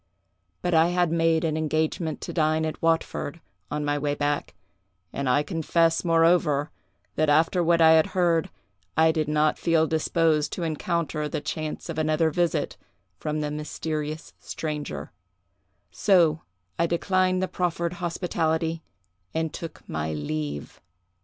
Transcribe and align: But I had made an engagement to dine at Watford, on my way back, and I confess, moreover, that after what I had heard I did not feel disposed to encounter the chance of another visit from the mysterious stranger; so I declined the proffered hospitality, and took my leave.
But 0.63 0.73
I 0.73 0.87
had 0.87 1.11
made 1.11 1.43
an 1.43 1.55
engagement 1.55 2.21
to 2.21 2.33
dine 2.33 2.65
at 2.65 2.81
Watford, 2.81 3.39
on 3.69 3.85
my 3.85 3.99
way 3.99 4.15
back, 4.15 4.55
and 5.13 5.29
I 5.29 5.43
confess, 5.43 6.03
moreover, 6.03 6.71
that 7.17 7.29
after 7.29 7.63
what 7.63 7.81
I 7.81 7.91
had 7.91 8.07
heard 8.17 8.49
I 8.97 9.11
did 9.11 9.27
not 9.27 9.59
feel 9.59 9.85
disposed 9.85 10.51
to 10.53 10.63
encounter 10.63 11.29
the 11.29 11.39
chance 11.39 11.87
of 11.87 11.99
another 11.99 12.31
visit 12.31 12.77
from 13.19 13.41
the 13.41 13.51
mysterious 13.51 14.33
stranger; 14.39 15.11
so 15.91 16.41
I 16.79 16.87
declined 16.87 17.43
the 17.43 17.47
proffered 17.47 17.93
hospitality, 18.01 18.81
and 19.35 19.53
took 19.53 19.87
my 19.87 20.13
leave. 20.13 20.81